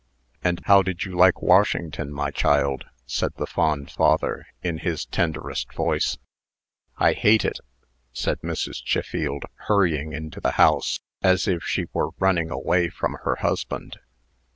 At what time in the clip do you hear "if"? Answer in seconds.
11.47-11.61